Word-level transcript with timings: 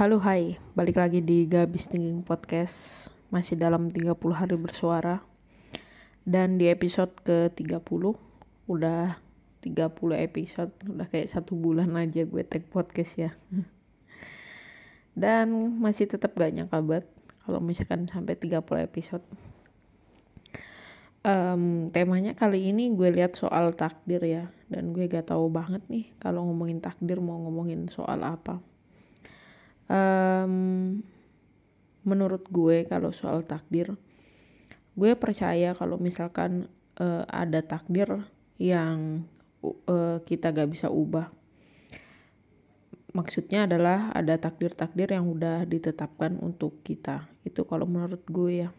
Halo 0.00 0.16
hai, 0.16 0.56
balik 0.72 0.96
lagi 0.96 1.20
di 1.20 1.44
Gabis 1.44 1.92
Thinking 1.92 2.24
Podcast. 2.24 3.12
Masih 3.28 3.60
dalam 3.60 3.92
30 3.92 4.16
hari 4.32 4.56
bersuara. 4.56 5.20
Dan 6.24 6.56
di 6.56 6.72
episode 6.72 7.12
ke-30 7.20 8.16
Udah 8.64 9.20
30 9.60 9.92
episode. 10.24 10.72
Udah 10.88 11.04
kayak 11.04 11.28
satu 11.28 11.52
bulan 11.52 12.00
aja 12.00 12.24
gue 12.24 12.40
tag 12.48 12.64
podcast 12.72 13.12
ya. 13.20 13.36
Dan 15.20 15.76
masih 15.84 16.08
tetap 16.08 16.32
gak 16.32 16.56
nyangka 16.56 16.80
banget 16.80 17.04
Kalau 17.44 17.60
misalkan 17.60 18.08
sampai 18.08 18.40
30 18.40 18.56
episode. 18.80 19.24
Um, 21.28 21.92
Temanya 21.92 22.32
kali 22.40 22.72
ini 22.72 22.88
gue 22.96 23.12
lihat 23.12 23.36
soal 23.36 23.76
takdir 23.76 24.24
ya. 24.24 24.48
Dan 24.72 24.96
gue 24.96 25.04
gak 25.12 25.28
tahu 25.28 25.52
banget 25.52 25.84
nih 25.92 26.08
Kalau 26.16 26.48
ngomongin 26.48 26.80
takdir 26.80 27.20
mau 27.20 27.36
ngomongin 27.36 27.92
soal 27.92 28.24
apa 28.24 28.69
um, 29.90 30.54
menurut 32.06 32.46
gue 32.48 32.86
kalau 32.86 33.10
soal 33.10 33.42
takdir 33.42 33.98
gue 34.94 35.12
percaya 35.18 35.74
kalau 35.74 35.96
misalkan 35.96 36.70
uh, 37.00 37.24
ada 37.26 37.64
takdir 37.64 38.08
yang 38.60 39.24
uh, 39.64 40.20
kita 40.28 40.52
gak 40.52 40.68
bisa 40.68 40.92
ubah. 40.92 41.32
Maksudnya 43.10 43.66
adalah 43.66 44.14
ada 44.14 44.38
takdir-takdir 44.38 45.10
yang 45.10 45.26
udah 45.26 45.66
ditetapkan 45.66 46.38
untuk 46.38 46.78
kita. 46.86 47.26
Itu 47.42 47.66
kalau 47.66 47.88
menurut 47.88 48.22
gue 48.30 48.66
ya. 48.66 48.70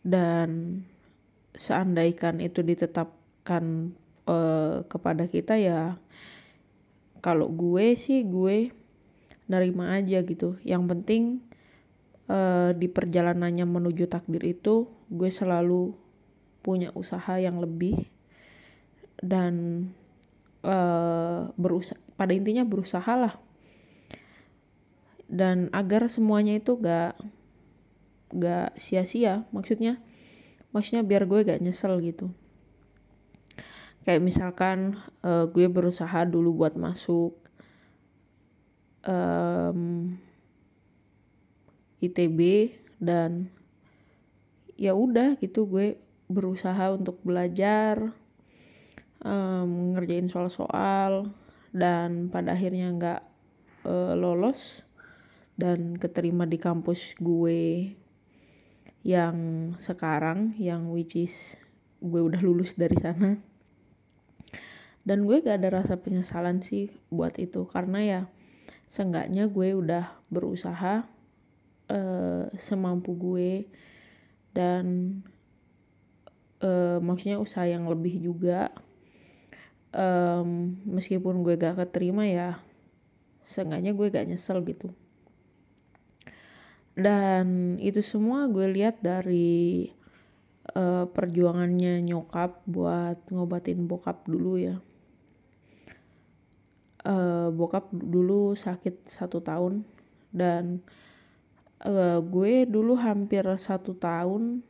Dan 0.00 0.80
seandaikan 1.52 2.40
itu 2.40 2.64
ditetapkan 2.64 3.92
uh, 4.24 4.88
kepada 4.88 5.28
kita 5.28 5.60
ya 5.60 6.00
kalau 7.22 7.52
gue 7.52 7.92
sih 7.94 8.24
gue 8.24 8.72
nerima 9.52 9.92
aja 9.92 10.24
gitu. 10.24 10.56
Yang 10.64 10.82
penting 10.88 11.22
uh, 12.32 12.72
di 12.72 12.88
perjalanannya 12.88 13.68
menuju 13.68 14.08
takdir 14.08 14.40
itu 14.48 14.88
gue 15.12 15.28
selalu 15.28 15.92
punya 16.64 16.88
usaha 16.96 17.36
yang 17.36 17.60
lebih 17.60 18.08
dan 19.20 19.86
uh, 20.64 21.52
berusaha 21.60 22.00
pada 22.16 22.32
intinya 22.32 22.64
berusaha 22.64 23.12
lah. 23.12 23.36
Dan 25.28 25.68
agar 25.72 26.08
semuanya 26.08 26.56
itu 26.56 26.76
gak 26.80 27.16
gak 28.32 28.80
sia-sia 28.80 29.44
maksudnya 29.52 30.00
maksudnya 30.72 31.04
biar 31.04 31.28
gue 31.28 31.44
gak 31.44 31.60
nyesel 31.60 32.00
gitu. 32.00 32.32
Kayak 34.02 34.24
misalkan 34.24 34.98
uh, 35.22 35.46
gue 35.46 35.68
berusaha 35.70 36.26
dulu 36.26 36.64
buat 36.64 36.74
masuk 36.74 37.38
um, 39.06 40.12
ITB 42.02 42.72
dan 42.98 43.50
ya 44.78 44.94
udah 44.96 45.38
gitu 45.38 45.66
gue 45.70 45.98
berusaha 46.26 46.90
untuk 46.94 47.20
belajar 47.22 48.10
um, 49.22 49.94
ngerjain 49.94 50.26
soal-soal 50.26 51.30
dan 51.70 52.28
pada 52.28 52.58
akhirnya 52.58 52.90
nggak 52.90 53.22
uh, 53.86 54.14
lolos 54.18 54.82
dan 55.54 55.94
keterima 56.00 56.48
di 56.48 56.58
kampus 56.58 57.14
gue 57.20 57.92
yang 59.02 59.70
sekarang 59.78 60.54
yang 60.58 60.90
which 60.90 61.18
is 61.18 61.58
gue 62.02 62.18
udah 62.22 62.42
lulus 62.42 62.74
dari 62.74 62.98
sana. 62.98 63.38
Dan 65.02 65.26
gue 65.26 65.42
gak 65.42 65.58
ada 65.58 65.82
rasa 65.82 65.98
penyesalan 65.98 66.62
sih 66.62 66.86
buat 67.10 67.34
itu 67.42 67.66
karena 67.66 67.98
ya 68.02 68.20
seenggaknya 68.92 69.48
gue 69.48 69.72
udah 69.72 70.04
berusaha 70.28 71.00
uh, 71.88 72.44
semampu 72.60 73.16
gue 73.16 73.64
dan 74.52 75.16
uh, 76.60 77.00
maksudnya 77.00 77.40
usaha 77.40 77.64
yang 77.64 77.88
lebih 77.88 78.20
juga. 78.20 78.68
Um, 79.92 80.80
meskipun 80.88 81.44
gue 81.44 81.60
gak 81.60 81.76
keterima 81.76 82.24
ya 82.24 82.56
seenggaknya 83.44 83.96
gue 83.96 84.12
gak 84.12 84.28
nyesel 84.28 84.60
gitu. 84.64 84.92
Dan 86.92 87.76
itu 87.80 88.04
semua 88.04 88.44
gue 88.52 88.68
lihat 88.68 89.00
dari 89.00 89.88
uh, 90.76 91.08
perjuangannya 91.08 92.04
nyokap 92.04 92.60
buat 92.68 93.24
ngobatin 93.32 93.88
bokap 93.88 94.28
dulu 94.28 94.60
ya 94.60 94.76
uh, 97.06 97.48
bokap 97.52 97.90
dulu 97.92 98.54
sakit 98.54 99.06
satu 99.06 99.42
tahun 99.42 99.86
dan 100.32 100.80
uh, 101.84 102.18
gue 102.22 102.66
dulu 102.66 102.94
hampir 102.98 103.44
satu 103.58 103.94
tahun 103.98 104.62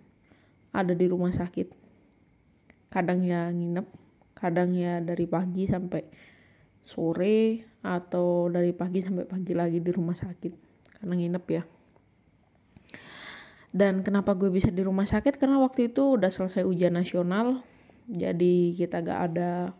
ada 0.72 0.92
di 0.96 1.06
rumah 1.08 1.32
sakit. 1.32 1.72
Kadang 2.92 3.24
ya 3.24 3.48
nginep 3.48 3.86
kadang 4.36 4.74
ya 4.74 4.98
dari 4.98 5.28
pagi 5.28 5.68
sampai 5.68 6.02
sore 6.82 7.62
atau 7.84 8.50
dari 8.50 8.74
pagi 8.74 8.98
sampai 8.98 9.24
pagi 9.28 9.54
lagi 9.54 9.78
di 9.78 9.90
rumah 9.94 10.16
sakit 10.16 10.52
karena 10.98 11.14
nginep 11.14 11.44
ya. 11.48 11.62
Dan 13.72 14.04
kenapa 14.04 14.36
gue 14.36 14.52
bisa 14.52 14.68
di 14.68 14.84
rumah 14.84 15.08
sakit? 15.08 15.40
Karena 15.40 15.56
waktu 15.56 15.88
itu 15.88 16.20
udah 16.20 16.28
selesai 16.28 16.68
ujian 16.68 16.92
nasional 16.92 17.64
jadi 18.10 18.74
kita 18.74 19.00
gak 19.00 19.20
ada 19.32 19.72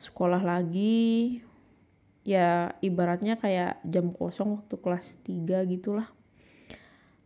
sekolah 0.00 0.40
lagi 0.40 1.38
ya 2.22 2.70
ibaratnya 2.78 3.34
kayak 3.34 3.82
jam 3.82 4.14
kosong 4.14 4.62
waktu 4.62 4.76
kelas 4.78 5.18
3 5.26 5.66
gitulah. 5.70 6.06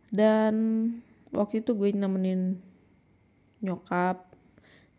Dan 0.09 0.53
waktu 1.29 1.61
itu 1.61 1.77
gue 1.77 1.93
nemenin 1.93 2.57
nyokap 3.61 4.25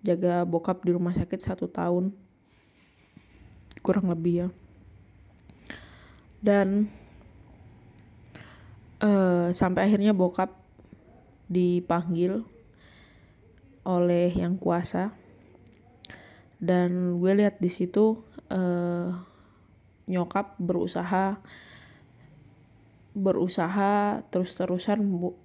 jaga 0.03 0.47
bokap 0.47 0.87
di 0.87 0.94
rumah 0.94 1.14
sakit 1.14 1.41
satu 1.42 1.66
tahun. 1.66 2.14
Kurang 3.82 4.10
lebih 4.10 4.47
ya. 4.47 4.48
Dan 6.38 6.87
uh, 9.03 9.50
sampai 9.50 9.91
akhirnya 9.91 10.14
bokap 10.14 10.54
dipanggil 11.50 12.47
oleh 13.82 14.31
yang 14.31 14.54
kuasa. 14.60 15.10
Dan 16.58 17.19
gue 17.22 17.32
lihat 17.38 17.58
di 17.62 17.70
situ 17.70 18.22
uh, 18.50 19.14
nyokap 20.08 20.56
berusaha 20.56 21.38
berusaha 23.19 24.22
terus-terusan 24.30 24.98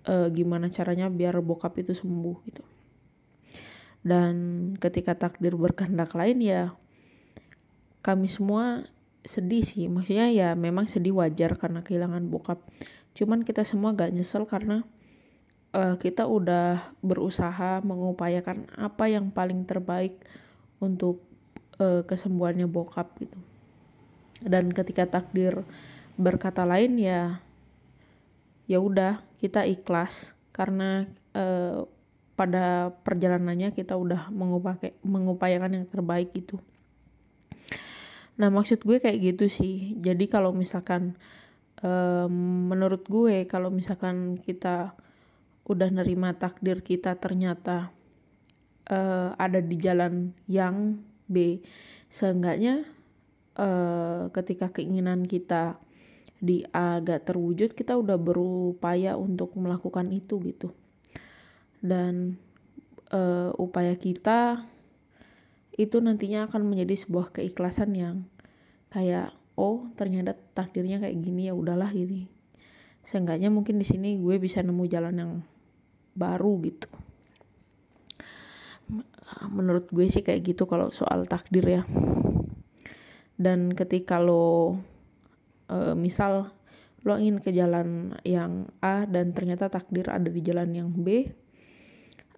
e, 0.06 0.16
gimana 0.30 0.70
caranya 0.70 1.10
biar 1.10 1.42
bokap 1.42 1.74
itu 1.82 1.98
sembuh 1.98 2.38
gitu. 2.48 2.64
Dan 4.04 4.36
ketika 4.78 5.16
takdir 5.18 5.56
berkehendak 5.58 6.14
lain 6.14 6.38
ya 6.44 6.62
kami 8.06 8.30
semua 8.30 8.86
sedih 9.26 9.64
sih. 9.66 9.90
Maksudnya 9.90 10.30
ya 10.30 10.50
memang 10.54 10.86
sedih 10.86 11.18
wajar 11.18 11.56
karena 11.58 11.82
kehilangan 11.82 12.28
bokap. 12.30 12.62
Cuman 13.18 13.42
kita 13.48 13.64
semua 13.64 13.96
gak 13.96 14.12
nyesel 14.12 14.46
karena 14.46 14.84
uh, 15.74 15.96
kita 15.98 16.30
udah 16.30 16.94
berusaha 17.02 17.82
mengupayakan 17.82 18.70
apa 18.78 19.10
yang 19.10 19.34
paling 19.34 19.66
terbaik 19.66 20.20
untuk 20.84 21.24
uh, 21.80 22.04
kesembuhannya 22.04 22.68
bokap 22.68 23.16
gitu 23.24 23.40
dan 24.44 24.70
ketika 24.72 25.08
takdir 25.08 25.64
berkata 26.20 26.68
lain 26.68 27.00
ya 27.00 27.42
ya 28.70 28.80
udah 28.80 29.20
kita 29.42 29.68
ikhlas 29.68 30.32
karena 30.56 31.10
eh, 31.36 31.84
pada 32.34 32.90
perjalanannya 33.06 33.78
kita 33.78 33.94
udah 33.94 34.34
mengupayakan, 34.34 34.94
mengupayakan 35.06 35.72
yang 35.82 35.86
terbaik 35.90 36.34
gitu. 36.34 36.58
Nah 38.42 38.50
maksud 38.50 38.82
gue 38.82 38.98
kayak 38.98 39.22
gitu 39.22 39.46
sih. 39.50 39.94
Jadi 40.02 40.26
kalau 40.30 40.56
misalkan 40.56 41.18
eh, 41.82 42.28
menurut 42.70 43.06
gue 43.06 43.46
kalau 43.46 43.70
misalkan 43.70 44.42
kita 44.42 44.98
udah 45.64 45.90
nerima 45.94 46.36
takdir 46.36 46.82
kita 46.82 47.20
ternyata 47.20 47.94
eh, 48.90 49.30
ada 49.38 49.60
di 49.62 49.76
jalan 49.78 50.34
yang 50.50 51.00
B, 51.30 51.64
seenggaknya 52.12 52.84
uh, 53.58 54.30
ketika 54.32 54.70
keinginan 54.74 55.26
kita 55.26 55.78
di 56.44 56.68
agak 56.76 57.24
terwujud 57.24 57.72
kita 57.72 57.96
udah 57.96 58.20
berupaya 58.20 59.16
untuk 59.16 59.56
melakukan 59.56 60.12
itu 60.12 60.40
gitu. 60.44 60.76
Dan 61.80 62.40
uh, 63.12 63.52
upaya 63.60 63.96
kita 63.96 64.64
itu 65.74 65.98
nantinya 66.04 66.46
akan 66.52 66.70
menjadi 66.70 66.96
sebuah 67.00 67.34
keikhlasan 67.34 67.98
yang 67.98 68.16
kayak 68.94 69.34
oh 69.58 69.90
ternyata 69.98 70.38
takdirnya 70.54 71.02
kayak 71.02 71.18
gini 71.18 71.50
ya 71.50 71.58
udahlah 71.58 71.90
gini 71.90 72.30
seenggaknya 73.04 73.52
mungkin 73.52 73.78
di 73.78 73.86
sini 73.86 74.16
gue 74.18 74.40
bisa 74.40 74.64
nemu 74.64 74.84
jalan 74.88 75.16
yang 75.20 75.32
baru 76.16 76.56
gitu. 76.64 76.88
Menurut 79.52 79.92
gue 79.92 80.08
sih 80.08 80.24
kayak 80.24 80.56
gitu 80.56 80.64
kalau 80.70 80.94
soal 80.94 81.28
takdir 81.28 81.66
ya 81.68 81.82
dan 83.44 83.76
ketika 83.76 84.24
lo 84.24 84.80
uh, 85.68 85.94
misal 86.00 86.56
lo 87.04 87.20
ingin 87.20 87.44
ke 87.44 87.52
jalan 87.52 88.16
yang 88.24 88.72
A 88.80 89.04
dan 89.04 89.36
ternyata 89.36 89.68
takdir 89.68 90.08
ada 90.08 90.32
di 90.32 90.40
jalan 90.40 90.72
yang 90.72 90.90
B 90.96 91.28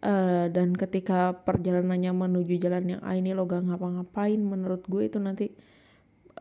uh, 0.02 0.50
dan 0.50 0.74
ketika 0.74 1.38
perjalanannya 1.46 2.10
menuju 2.10 2.57
jalan 2.57 2.98
yang 2.98 3.02
A 3.06 3.13
ini 3.13 3.38
lo 3.38 3.46
gak 3.46 3.62
ngapa-ngapain 3.69 4.42
menurut 4.42 4.81
gue 4.90 5.06
itu 5.06 5.22
nanti 5.22 5.54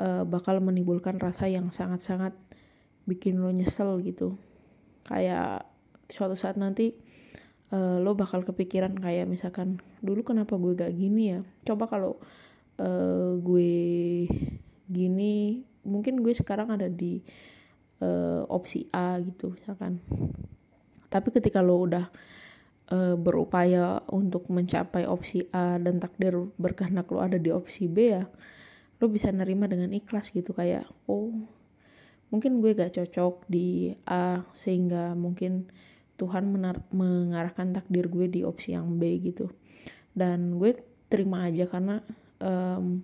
uh, 0.00 0.25
bakal 0.25 0.64
menimbulkan 0.64 1.20
rasa 1.20 1.52
yang 1.52 1.69
sangat-sangat 1.69 2.32
bikin 3.05 3.44
lo 3.44 3.52
nyesel 3.52 4.00
gitu. 4.00 4.40
Kayak 5.05 5.69
suatu 6.08 6.32
saat 6.32 6.56
nanti 6.56 6.96
uh, 7.76 8.00
lo 8.00 8.17
bakal 8.17 8.40
kepikiran 8.40 8.96
kayak 8.96 9.28
misalkan 9.28 9.84
dulu 10.00 10.25
kenapa 10.25 10.56
gue 10.56 10.72
gak 10.72 10.96
gini 10.96 11.37
ya? 11.37 11.40
Coba 11.69 11.93
kalau 11.93 12.25
uh, 12.80 13.36
gue 13.38 14.26
gini 14.88 15.64
mungkin 15.84 16.24
gue 16.24 16.32
sekarang 16.32 16.72
ada 16.72 16.88
di 16.88 17.20
uh, 18.00 18.46
opsi 18.48 18.88
A 18.94 19.20
gitu 19.20 19.52
misalkan. 19.52 20.00
Tapi 21.12 21.28
ketika 21.30 21.62
lo 21.62 21.84
udah 21.86 22.06
uh, 22.90 23.14
berupaya 23.14 24.02
untuk 24.10 24.50
mencapai 24.50 25.06
opsi 25.06 25.46
A 25.54 25.78
dan 25.78 26.02
takdir 26.02 26.34
berkehendak 26.58 27.10
lo 27.12 27.22
ada 27.22 27.38
di 27.38 27.54
opsi 27.54 27.86
B 27.86 27.96
ya 28.16 28.24
lo 29.02 29.10
bisa 29.10 29.28
nerima 29.28 29.66
dengan 29.66 29.90
ikhlas 29.90 30.30
gitu 30.30 30.54
kayak 30.54 30.86
oh 31.10 31.34
mungkin 32.30 32.62
gue 32.62 32.72
gak 32.72 32.94
cocok 32.94 33.46
di 33.46 33.92
A 34.08 34.42
sehingga 34.54 35.12
mungkin 35.14 35.70
Tuhan 36.14 36.46
mengarahkan 36.94 37.74
takdir 37.74 38.06
gue 38.06 38.30
di 38.30 38.46
opsi 38.46 38.74
yang 38.74 39.02
B 39.02 39.18
gitu. 39.18 39.50
Dan 40.14 40.62
gue 40.62 40.78
terima 41.10 41.46
aja 41.46 41.66
karena 41.66 42.02
um, 42.44 43.00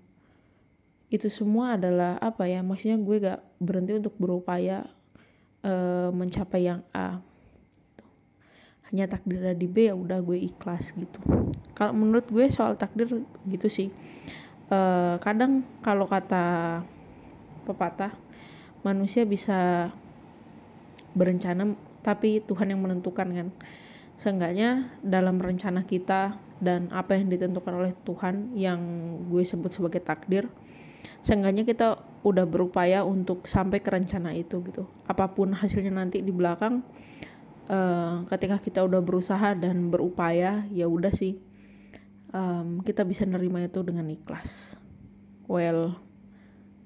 itu 1.10 1.26
semua 1.26 1.74
adalah 1.74 2.20
apa 2.22 2.46
ya 2.46 2.62
maksudnya 2.62 3.00
gue 3.00 3.16
gak 3.18 3.40
berhenti 3.58 3.98
untuk 3.98 4.14
berupaya 4.20 4.86
uh, 5.66 6.12
mencapai 6.14 6.70
yang 6.70 6.84
A. 6.94 7.18
Hanya 8.90 9.06
takdir 9.06 9.54
di 9.54 9.66
B 9.70 9.90
ya 9.90 9.94
udah 9.94 10.22
gue 10.22 10.38
ikhlas 10.38 10.94
gitu. 10.94 11.18
Kalau 11.74 11.94
menurut 11.94 12.26
gue 12.30 12.46
soal 12.50 12.78
takdir 12.78 13.10
gitu 13.46 13.68
sih. 13.70 13.88
Uh, 14.70 15.18
kadang 15.18 15.66
kalau 15.82 16.06
kata 16.06 16.82
pepatah 17.66 18.14
manusia 18.86 19.26
bisa 19.26 19.90
berencana 21.10 21.74
tapi 22.06 22.38
Tuhan 22.42 22.70
yang 22.70 22.82
menentukan 22.82 23.28
kan. 23.30 23.48
Seenggaknya 24.14 24.94
dalam 25.02 25.42
rencana 25.42 25.86
kita 25.86 26.38
dan 26.60 26.92
apa 26.92 27.16
yang 27.16 27.32
ditentukan 27.32 27.72
oleh 27.72 27.92
Tuhan 28.04 28.54
yang 28.54 28.80
gue 29.32 29.42
sebut 29.42 29.72
sebagai 29.72 30.04
takdir 30.04 30.46
seenggaknya 31.20 31.64
kita 31.68 32.00
udah 32.24 32.44
berupaya 32.44 33.04
untuk 33.04 33.48
sampai 33.48 33.80
ke 33.80 33.88
rencana 33.92 34.36
itu 34.36 34.60
gitu. 34.64 34.84
Apa 35.08 35.32
pun 35.32 35.52
hasilnya 35.56 35.92
nanti 35.92 36.20
di 36.20 36.32
belakang 36.32 36.84
uh, 37.68 38.24
ketika 38.28 38.60
kita 38.60 38.80
udah 38.84 39.00
berusaha 39.00 39.56
dan 39.56 39.88
berupaya 39.88 40.64
ya 40.72 40.86
udah 40.88 41.12
sih 41.12 41.40
um, 42.32 42.84
kita 42.84 43.04
bisa 43.04 43.24
nerima 43.24 43.64
itu 43.64 43.80
dengan 43.84 44.08
ikhlas. 44.08 44.76
Well 45.48 45.96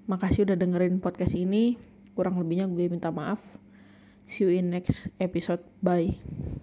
makasih 0.04 0.46
udah 0.46 0.56
dengerin 0.58 1.02
podcast 1.02 1.34
ini. 1.34 1.78
Kurang 2.14 2.38
lebihnya 2.38 2.70
gue 2.70 2.86
minta 2.86 3.10
maaf. 3.10 3.42
See 4.24 4.46
you 4.46 4.50
in 4.54 4.70
next 4.70 5.10
episode. 5.18 5.62
Bye 5.82 6.53